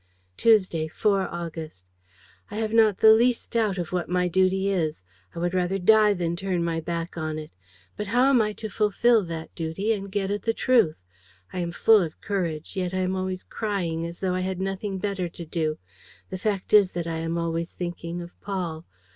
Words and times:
"Tuesday, 0.35 0.87
4 0.87 1.29
August. 1.31 1.85
"I 2.49 2.55
have 2.55 2.73
not 2.73 2.97
the 3.01 3.13
least 3.13 3.51
doubt 3.51 3.77
of 3.77 3.91
what 3.91 4.09
my 4.09 4.27
duty 4.27 4.67
is. 4.67 5.03
I 5.35 5.37
would 5.37 5.53
rather 5.53 5.77
die 5.77 6.15
than 6.15 6.35
turn 6.35 6.63
my 6.63 6.79
back 6.79 7.17
on 7.19 7.37
it. 7.37 7.51
But 7.97 8.07
how 8.07 8.27
am 8.31 8.41
I 8.41 8.53
to 8.53 8.67
fulfil 8.67 9.23
that 9.25 9.53
duty 9.53 9.93
and 9.93 10.11
get 10.11 10.31
at 10.31 10.41
the 10.41 10.55
truth? 10.55 10.95
I 11.53 11.59
am 11.59 11.71
full 11.71 12.01
of 12.01 12.19
courage; 12.19 12.75
and 12.75 12.77
yet 12.77 12.93
I 12.95 13.03
am 13.03 13.15
always 13.15 13.43
crying, 13.43 14.07
as 14.07 14.21
though 14.21 14.33
I 14.33 14.41
had 14.41 14.59
nothing 14.59 14.97
better 14.97 15.29
to 15.29 15.45
do. 15.45 15.77
The 16.31 16.39
fact 16.39 16.73
is 16.73 16.93
that 16.93 17.05
I 17.05 17.17
am 17.17 17.37
always 17.37 17.71
thinking 17.71 18.23
of 18.23 18.31
Paul. 18.41 18.85